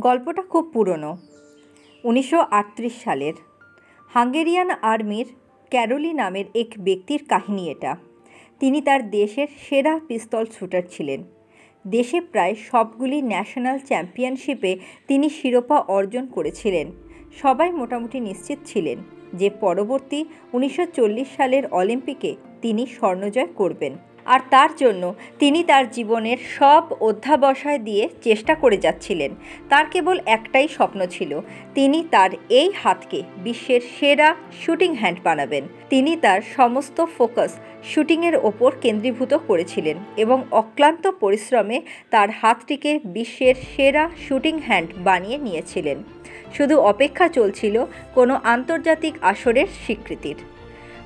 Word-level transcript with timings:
গল্পটা 0.00 0.42
খুব 0.42 0.70
পুরনো। 0.72 1.16
উনিশশো 2.04 2.40
আটত্রিশ 2.40 2.92
সালের। 3.04 3.32
হাঙ্গেরিয়ান 4.14 4.70
আর্মির 4.70 5.26
ক্যারোলি 5.70 6.12
নামের 6.12 6.44
এক 6.54 6.66
ব্যক্তির 6.78 7.24
কাহিনী 7.28 7.70
এটা। 7.70 7.96
তিনি 8.60 8.80
তার 8.80 9.10
দেশের 9.10 9.46
সেরা 9.68 10.00
পিস্তল 10.08 10.44
শুটার 10.58 10.82
ছিলেন। 10.90 11.24
দেশে 11.86 12.20
প্রায় 12.20 12.54
সবগুলি 12.54 13.22
ন্যাশনাল 13.22 13.78
চ্যাম্পিয়নশিপে 13.78 14.78
তিনি 15.08 15.28
শিরোপা 15.28 15.78
অর্জন 15.78 16.26
করেছিলেন। 16.26 16.92
সবাই 17.42 17.72
মোটামুটি 17.72 18.20
নিশ্চিত 18.20 18.58
ছিলেন 18.66 18.98
যে 19.34 19.50
পরবর্তী 19.50 20.24
উনিশশো 20.52 20.86
চল্লিশ 20.86 21.28
সালের 21.36 21.66
অলিম্পিকে 21.66 22.36
তিনি 22.62 22.86
স্বর্ণজয় 22.86 23.46
করবেন। 23.46 23.96
আর 24.24 24.40
তার 24.50 24.68
জন্য 24.76 25.14
তিনি 25.38 25.64
তার 25.64 25.90
জীবনের 25.90 26.36
সব 26.58 26.82
অধ্যাবসায় 27.00 27.78
দিয়ে 27.78 28.08
চেষ্টা 28.22 28.54
করে 28.54 28.76
যাচ্ছিলেন। 28.76 29.34
তার 29.68 29.86
কেবল 29.90 30.20
একটাই 30.26 30.68
স্বপ্ন 30.68 31.06
ছিল, 31.06 31.40
তিনি 31.74 32.08
তার 32.10 32.30
এই 32.48 32.72
হাতকে 32.82 33.22
বিশ্বের 33.36 33.80
সেরা 34.00 34.34
শুটিং 34.60 34.94
হ্যান্ড 34.94 35.18
বানাবেন। 35.24 35.64
তিনি 35.90 36.16
তার 36.16 36.40
সমস্ত 36.56 37.04
ফোকাস 37.18 37.56
শুটিংয়ের 37.84 38.36
ওপর 38.36 38.72
কেন্দ্রীভূত 38.80 39.34
করেছিলেন 39.46 39.96
এবং 40.16 40.44
অক্লান্ত 40.50 41.06
পরিশ্রমে 41.20 41.80
তার 42.10 42.30
হাতটিকে 42.30 43.00
বিশ্বের 43.04 43.54
সেরা 43.76 44.10
শুটিং 44.28 44.58
হ্যান্ড 44.58 44.90
বানিয়ে 44.98 45.38
নিয়েছিলেন। 45.38 45.98
শুধু 46.54 46.78
অপেক্ষা 46.80 47.28
চলছিল 47.28 47.84
কোনো 48.14 48.40
আন্তর্জাতিক 48.44 49.14
আসরের 49.22 49.66
স্বীকৃতির। 49.66 50.36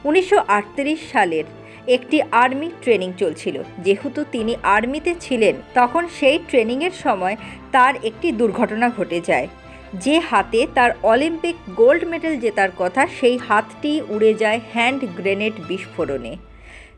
উনিশশো 0.04 0.38
আটত্রিশ 0.48 0.98
সালের 1.12 1.45
একটি 1.88 2.23
আর্মি 2.30 2.70
ট্রেনিং 2.83 3.12
চলছিল। 3.19 3.62
যেহেতু 3.78 4.24
তিনি 4.33 4.56
আর্মিতে 4.62 5.15
ছিলেন, 5.20 5.55
তখন 5.74 6.09
সেই 6.20 6.38
ট্রেনিংয়ের 6.48 6.91
সময় 6.91 7.37
তার 7.73 7.95
একটি 8.05 8.33
দুর্ঘটনা 8.33 8.91
ঘটে 8.96 9.20
যায়। 9.20 9.48
যে 9.95 10.19
হাতে 10.19 10.66
তার 10.74 10.91
অলিম্পিক 11.02 11.56
গোল্ড 11.70 12.05
মেডেল 12.05 12.41
জেতার 12.41 12.69
কথা, 12.79 13.07
সেই 13.21 13.38
হাতটি 13.38 14.02
উড়ে 14.09 14.35
যায় 14.35 14.60
হ্যান্ড 14.73 15.04
গ্রেনেড 15.16 15.52
বিস্ফোরণে। 15.68 16.37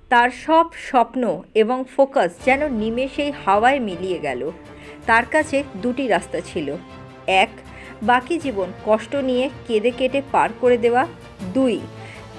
তার 0.09 0.31
সব 0.31 0.67
স্বপ্ন 0.89 1.43
এবং 1.55 1.85
ফোকাস 1.97 2.31
যেন 2.45 2.69
নিমেষেই 2.69 3.33
হাওয়ায় 3.47 3.81
মিলিয়ে 3.81 4.19
গেল। 4.19 4.51
তার 5.07 5.25
কাছে 5.25 5.65
দুটি 5.77 6.09
রাস্তা 6.09 6.41
ছিল। 6.41 6.77
এক, 7.27 7.49
বাকি 8.03 8.39
জীবন 8.39 8.73
কষ্ট 8.87 9.17
নিয়ে 9.17 9.51
কেঁদে 9.69 9.91
কেটে 9.91 10.23
পার 10.33 10.51
করে 10.61 10.79
দেওয়া। 10.79 11.07
দুই 11.55 11.81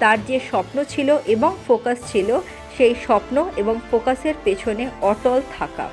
তার 0.00 0.24
যে 0.26 0.40
স্বপ্ন 0.50 0.84
ছিল 0.84 1.18
এবং 1.26 1.56
ফোকাস 1.68 1.98
ছিল, 2.12 2.40
সেই 2.76 2.94
স্বপ্ন 2.94 3.50
এবং 3.56 3.80
ফোকাসের 3.90 4.34
পেছনে 4.44 4.88
অটল 5.00 5.40
থাকা। 5.58 5.88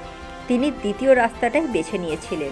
তিনি 0.48 0.72
দ্বিতীয় 0.72 1.16
রাস্তাটাই 1.16 1.62
বেছে 1.62 1.98
নিয়েছিলেন। 1.98 2.50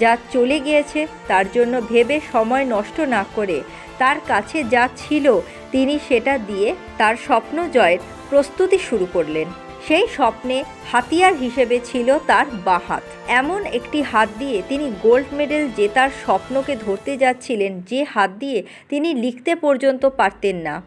যা 0.00 0.16
চলে 0.32 0.60
গিয়েছে, 0.60 1.06
তার 1.28 1.44
জন্য 1.52 1.80
ভেবে 1.80 2.20
সময় 2.32 2.64
নষ্ট 2.64 3.00
না 3.00 3.24
করে, 3.34 3.60
তার 3.98 4.16
কাছে 4.28 4.64
যা 4.64 4.88
ছিল, 4.96 5.40
তিনি 5.72 5.98
সেটা 6.08 6.38
দিয়ে 6.38 6.74
তার 6.98 7.14
স্বপ্ন 7.26 7.68
জয়ের 7.68 7.98
প্রস্তুতি 8.30 8.78
শুরু 8.78 9.06
করলেন। 9.12 9.69
সেই 9.88 10.06
স্বপ্নে 10.06 10.64
হাতিয়ার 10.92 11.34
হিসেবে 11.34 11.80
ছিল 11.84 12.18
তার 12.26 12.46
বাঁ 12.64 12.80
হাত। 12.88 13.02
এমন 13.28 13.66
একটি 13.66 14.02
হাত 14.02 14.28
দিয়ে 14.38 14.62
তিনি 14.68 14.92
গোল্ড 15.02 15.26
মেডেল 15.32 15.68
জেতার 15.76 16.10
স্বপ্নকে 16.24 16.76
ধরতে 16.76 17.16
যাচ্ছিলেন 17.16 17.80
যে 17.80 18.04
হাত 18.04 18.30
দিয়ে 18.30 18.62
তিনি 18.88 19.14
লিখতে 19.14 19.54
পর্যন্ত 19.54 20.06
পারতেন 20.06 20.56
না। 20.56 20.82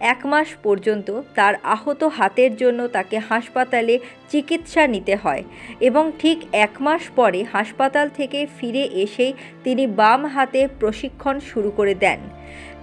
এক 0.00 0.26
মাস 0.26 0.48
পর্যন্ত 0.62 1.20
তার 1.34 1.54
আহত 1.62 2.04
হাতের 2.04 2.56
জন্য 2.56 2.88
তাকে 2.88 3.18
হাসপাতালে 3.18 3.98
চিকিৎসা 4.30 4.86
নিতে 4.86 5.14
হয় 5.16 5.42
এবং 5.80 6.12
ঠিক 6.18 6.38
এক 6.52 6.70
মাস 6.80 7.02
পরে 7.16 7.44
হাসপাতাল 7.52 8.08
থেকে 8.08 8.46
ফিরে 8.58 8.84
এসেই 8.92 9.32
তিনি 9.64 9.86
বাম 9.86 10.26
হাতে 10.26 10.68
প্রশিক্ষণ 10.80 11.40
শুরু 11.40 11.70
করে 11.70 11.94
দেন। 11.94 12.20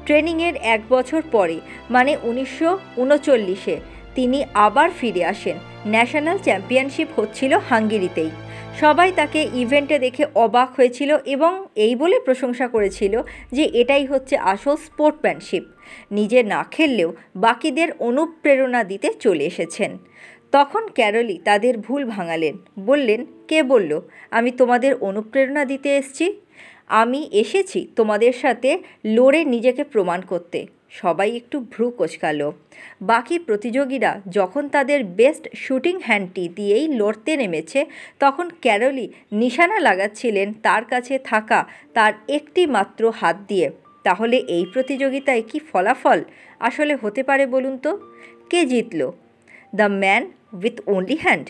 ট্রেনিংয়ের 0.05 0.55
এক 0.61 0.81
বছর 0.89 1.21
পরে 1.31 1.59
মানে 1.89 2.17
উনিশশো 2.23 2.79
উনচল্লিশে 2.97 3.79
তিনি 4.17 4.39
আবার 4.65 4.89
ফিরে 4.99 5.23
আসেন। 5.25 5.57
ন্যাশনাল 5.87 6.37
চ্যাম্পিয়নশিপ 6.37 7.07
হচ্ছিল 7.15 7.51
হাঙ্গেরিতেই। 7.69 8.29
সবাই 8.79 9.11
তাকে 9.15 9.39
ইভেন্টে 9.53 9.99
দেখে 9.99 10.23
অবাক 10.35 10.69
হয়েছিল 10.75 11.17
এবং 11.25 11.65
এই 11.75 11.93
বলে 11.95 12.19
প্রশংসা 12.19 12.67
করেছিল 12.67 13.21
যে 13.51 13.63
এটাই 13.81 14.05
হচ্ছে 14.05 14.35
আসল 14.53 14.75
স্পোর্টম্যানশিপ। 14.75 15.63
নিজে 16.11 16.39
না 16.43 16.61
খেললেও 16.71 17.09
বাকিদের 17.35 17.89
অনুপ্রেরণা 17.99 18.81
দিতে 18.83 19.09
চলে 19.19 19.43
এসেছেন। 19.45 19.91
তখন 20.51 20.87
ক্যারলি 20.87 21.37
তাদের 21.43 21.77
ভুল 21.77 22.05
ভাঙালেন। 22.05 22.55
বললেন, 22.79 23.25
কে 23.47 23.59
বলল? 23.63 23.91
আমি 24.31 24.51
তোমাদের 24.51 24.91
অনুপ্রেরণা 24.95 25.65
দিতে 25.65 25.89
এসছি। 25.97 26.25
আমি 26.87 27.29
এসেছি 27.31 27.79
তোমাদের 27.95 28.33
সাথে 28.33 28.69
লড়ে 29.05 29.45
নিজেকে 29.45 29.83
প্রমাণ 29.83 30.21
করতে। 30.21 30.59
সবাই 30.99 31.29
একটু 31.39 31.57
ভ্রু 31.71 31.85
কোচকাল 31.99 32.39
বাকি 33.01 33.35
প্রতিযোগীরা 33.39 34.11
যখন 34.37 34.63
তাদের 34.75 34.99
বেস্ট 35.19 35.43
শুটিং 35.55 35.95
হ্যান্ডটি 36.07 36.43
দিয়েই 36.57 36.85
লড়তে 36.99 37.31
নেমেছে, 37.41 37.79
তখন 38.19 38.45
ক্যারলি 38.63 39.05
নিশানা 39.31 39.77
লাগাচ্ছিলেন 39.87 40.47
তার 40.65 40.83
কাছে 40.85 41.15
থাকা 41.31 41.59
তার 41.93 42.13
একটি 42.37 42.61
মাত্র 42.75 43.03
হাত 43.19 43.37
দিয়ে। 43.49 43.67
তাহলে 44.03 44.37
এই 44.55 44.65
প্রতিযোগিতায় 44.73 45.43
কি 45.49 45.57
ফলাফল 45.69 46.19
আসলে 46.59 46.93
হতে 47.01 47.21
পারে 47.23 47.43
বলুন 47.53 47.75
তো? 47.77 47.91
কে 48.51 48.61
জিতল? 48.71 49.01
The 49.73 49.87
man 50.01 50.23
with 50.61 50.77
only 50.93 51.17
hand 51.25 51.47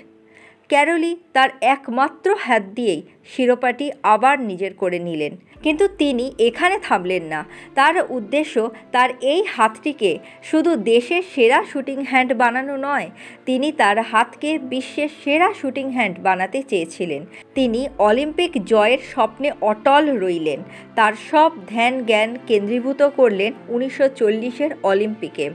Karoly 0.69 1.11
তার 1.33 1.49
একমাত্র 1.61 2.35
হাত 2.39 2.63
দিয়েই 2.75 3.01
শিরোপাটি 3.25 3.91
আবার 4.03 4.35
নিজের 4.39 4.73
করে 4.73 4.99
নিলেন। 4.99 5.33
কিন্তু 5.63 5.87
তিনি 5.87 6.25
এখানে 6.39 6.79
থামলেন 6.83 7.23
না। 7.23 7.45
তার 7.75 7.95
উদ্দেশ্য 8.09 8.69
তার 8.91 9.09
এই 9.21 9.43
হাতটিকে 9.43 10.11
শুধু 10.43 10.75
দেশের 10.75 11.23
সেরা 11.35 11.63
শুটিং 11.73 12.03
হ্যান্ড 12.03 12.33
বানানো 12.33 12.75
নয়, 12.77 13.09
তিনি 13.45 13.71
তার 13.71 13.97
হাতকে 14.01 14.59
বিশ্বের 14.59 15.09
সেরা 15.23 15.53
শুটিং 15.53 15.91
হ্যান্ড 15.91 16.19
বানাতে 16.19 16.63
চেয়েছিলেন। 16.63 17.25
তিনি 17.55 17.89
অলিম্পিক 17.97 18.51
জয়ের 18.65 19.01
স্বপ্নে 19.13 19.51
অটল 19.61 20.17
রইলেন। 20.17 20.59
তার 20.95 21.13
সব 21.31 21.51
ধ্যান 21.69 21.93
জ্ঞান 22.03 22.29
কেন্দ্রীভূত 22.47 23.01
করলেন 23.15 23.51
উনিশশো 23.67 24.05
চল্লিশের 24.09 24.71
অলিম্পিকে। 24.83 25.49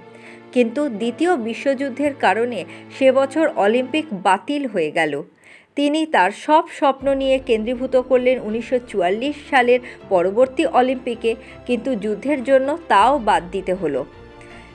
কিন্তু 0.52 0.82
দ্বিতীয় 1.00 1.32
বিশ্বযুদ্ধের 1.48 2.12
কারণে 2.14 2.60
সে 2.98 3.08
বছর 3.12 3.44
অলিম্পিক 3.56 4.06
বাতিল 4.22 4.62
হয়ে 4.66 4.90
গেল। 4.90 5.12
তিনি 5.76 6.00
তার 6.06 6.30
সব 6.44 6.64
স্বপ্ন 6.78 7.06
নিয়ে 7.14 7.36
কেন্দ্রীভূত 7.48 7.94
করলেন 8.08 8.36
উনিশশো 8.48 8.78
চুয়াল্লিশ 8.88 9.36
সালের 9.50 9.80
পরবর্তী 10.08 10.64
অলিম্পিকে, 10.80 11.32
কিন্তু 11.66 11.90
যুদ্ধের 11.94 12.40
জন্য 12.44 12.68
তাও 12.88 13.12
বাদ 13.18 13.42
দিতে 13.50 13.74
হলো। 13.74 14.00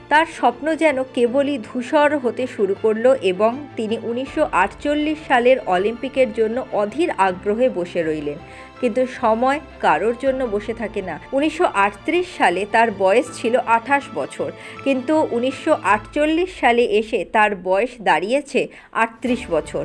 তার 0.08 0.26
স্বপ্ন 0.38 0.66
যেন 0.74 0.98
কেবলই 1.14 1.58
ধূসর 1.58 2.18
হতে 2.18 2.46
শুরু 2.46 2.74
করল 2.82 3.06
এবং 3.22 3.52
তিনি 3.76 3.96
উনিশশো 4.02 4.48
আটচল্লিশ 4.52 5.18
সালের 5.28 5.58
অলিম্পিকের 5.66 6.28
জন্য 6.32 6.56
অধীর 6.72 7.10
আগ্রহে 7.18 7.68
বসে 7.68 8.02
রইলেন। 8.02 8.38
কিন্তু 8.80 9.06
সময় 9.20 9.60
কারোর 9.80 10.14
জন্য 10.20 10.40
বসে 10.44 10.74
থাকে 10.74 11.02
না। 11.02 11.20
উনিশশো 11.32 11.66
আটত্রিশ 11.74 12.26
সালে 12.38 12.66
তার 12.72 12.88
বয়স 12.98 13.26
ছিল 13.38 13.54
আঠাশ 13.66 14.04
বছর। 14.14 14.50
কিন্তু 14.84 15.14
উনিশশো 15.30 15.72
আটচল্লিশ 15.94 16.50
সালে 16.60 16.84
এসে 17.00 17.24
তার 17.32 17.50
বয়স 17.68 17.92
দাঁড়িয়েছে 18.02 18.60
আটত্রিশ 18.92 19.40
বছর। 19.50 19.84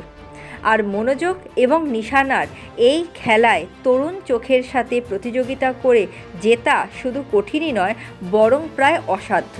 আর 0.62 0.78
মনোযোগ 0.84 1.36
এবং 1.56 1.80
নিশানার 1.88 2.46
এই 2.90 3.00
খেলায় 3.14 3.64
তরুণ 3.84 4.14
চোখের 4.26 4.62
সাথে 4.72 4.96
প্রতিযোগিতা 5.08 5.68
করে 5.82 6.06
জেতা 6.42 6.76
শুধু 7.02 7.20
কঠিনই 7.32 7.72
নয়, 7.72 7.94
বরং 8.30 8.62
প্রায় 8.76 8.98
অসাধ্য। 9.06 9.56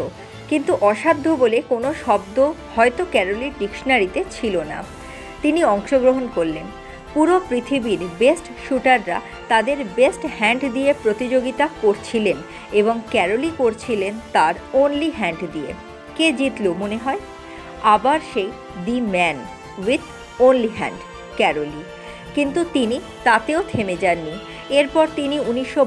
কিন্তু 0.49 0.79
অসাধ্য 0.81 1.31
বলে 1.31 1.63
কোনো 1.69 1.95
শব্দ 2.07 2.53
হয়তো 2.77 3.07
ক্যারোলির 3.11 3.53
ডিকশনারিতে 3.59 4.25
ছিল 4.31 4.61
না। 4.63 4.85
তিনি 5.43 5.65
অংশগ্রহণ 5.65 6.29
করলেন। 6.35 6.65
পুরো 7.15 7.41
পৃথিবীর 7.49 7.99
বেস্ট 8.19 8.45
শুটাররা 8.69 9.21
তাদের 9.49 9.77
বেস্ট 9.95 10.27
হ্যান্ড 10.39 10.73
দিয়ে 10.73 10.95
প্রতিযোগিতা 11.03 11.69
করছিলেন 11.83 12.37
এবং 12.73 13.01
ক্যারোলি 13.11 13.51
করছিলেন 13.59 14.15
তার 14.33 14.55
অনলি 14.73 15.13
হ্যান্ড 15.19 15.45
দিয়ে। 15.53 15.73
কে 16.17 16.33
জিতল 16.33 16.73
মনে 16.73 16.97
হয়? 16.97 17.19
আবার 17.83 18.21
সেই 18.35 18.51
the 18.85 19.01
man 19.01 19.37
with 19.87 20.01
only 20.43 20.69
hand 20.79 20.99
Karoly. 21.37 21.85
কিন্তু 22.35 22.65
তিনি 22.73 23.01
তাতেও 23.25 23.63
থেমে 23.63 23.97
যাননি। 23.97 24.39
এরপর 24.71 25.07
তিনি 25.17 25.41
উনিশশো 25.41 25.87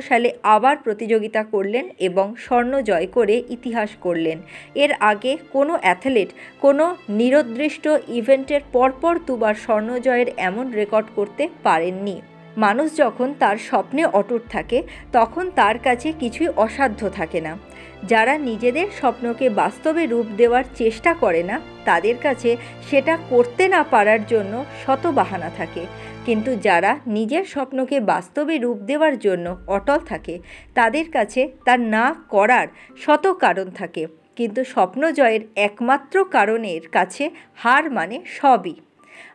সালে 0.00 0.32
আবার 0.42 0.76
প্রতিযোগিতা 0.76 1.42
করলেন 1.42 1.90
এবং 1.98 2.36
স্বর্ণ 2.36 2.80
জয় 2.80 3.06
করে 3.06 3.42
ইতিহাস 3.50 3.90
করলেন 4.00 4.38
এর 4.74 4.92
আগে 5.00 5.38
কোনো 5.52 5.78
অ্যাথলেট, 5.80 6.28
কোনো 6.60 6.96
নিরদৃষ্ট 7.08 7.88
ইভেন্টের 8.08 8.60
পরপর 8.72 9.18
দুবার 9.26 9.54
স্বর্ণ 9.54 9.98
জয়ের 9.98 10.28
এমন 10.38 10.72
রেকর্ড 10.72 11.06
করতে 11.16 11.48
পারেননি। 11.62 12.20
মানুষ 12.58 12.96
যখন 12.96 13.34
তার 13.38 13.56
স্বপ্নে 13.56 14.04
অটুট 14.04 14.42
থাকে, 14.50 14.78
তখন 15.12 15.50
তার 15.50 15.78
কাছে 15.78 16.12
কিছুই 16.20 16.48
অসাধ্য 16.56 17.10
থাকে 17.10 17.40
না। 17.40 17.56
যারা 18.04 18.38
নিজেদের 18.38 18.86
স্বপ্নকে 19.00 19.46
বাস্তবে 19.50 20.06
রূপ 20.06 20.26
দেওয়ার 20.36 20.64
চেষ্টা 20.74 21.14
করে 21.14 21.42
না, 21.42 21.60
তাদের 21.84 22.16
কাছে 22.22 22.56
সেটা 22.90 23.18
করতে 23.30 23.68
না 23.68 23.82
পারার 23.82 24.26
জন্য 24.26 24.64
শত 24.86 25.06
বাহানা 25.06 25.50
থাকে। 25.56 25.86
কিন্তু 26.26 26.56
যারা 26.56 26.98
নিজের 27.06 27.44
স্বপ্নকে 27.44 28.00
বাস্তবে 28.00 28.58
রূপ 28.58 28.78
দেওয়ার 28.78 29.18
জন্য 29.18 29.56
অটল 29.66 29.98
থাকে, 29.98 30.38
তাদের 30.74 31.10
কাছে 31.10 31.40
তার 31.64 31.80
না 31.80 32.14
করার 32.28 32.68
শত 32.98 33.26
কারণ 33.26 33.70
থাকে। 33.70 34.06
কিন্তু 34.36 34.64
স্বপ্ন 34.64 35.10
জয়ের 35.10 35.40
একমাত্র 35.56 36.24
কারণের 36.24 36.88
কাছে 36.88 37.30
হার 37.56 37.90
মানে 37.90 38.16
সবই। 38.26 38.74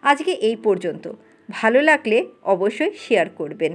আজকে 0.02 0.31
এই 0.31 0.56
পর্যন্ত। 0.56 1.06
ভালো 1.50 1.80
লাগলে 1.81 2.18
অবশ্যই 2.44 2.94
শেয়ার 2.98 3.28
করবেন। 3.30 3.72